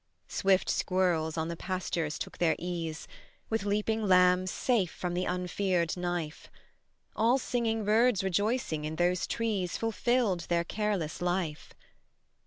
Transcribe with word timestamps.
Swift 0.29 0.67
squirrels 0.67 1.37
on 1.37 1.47
the 1.47 1.55
pastures 1.55 2.17
took 2.17 2.39
their 2.39 2.55
ease, 2.57 3.07
With 3.51 3.65
leaping 3.65 4.01
lambs 4.07 4.49
safe 4.49 4.89
from 4.89 5.13
the 5.13 5.25
unfeared 5.25 5.95
knife; 5.95 6.49
All 7.15 7.37
singing 7.37 7.85
birds 7.85 8.23
rejoicing 8.23 8.83
in 8.83 8.95
those 8.95 9.27
trees 9.27 9.77
Fulfilled 9.77 10.47
their 10.49 10.63
careless 10.63 11.21
life. 11.21 11.75